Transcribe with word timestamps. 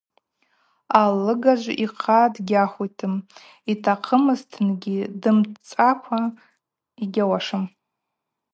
Алыгажв 1.01 1.75
йхъа 1.83 2.21
дгьахвитым, 2.33 3.13
йтахъымызтынгьи 3.71 4.99
дымцакӏва 5.21 6.21
йгьауашым. 7.03 7.63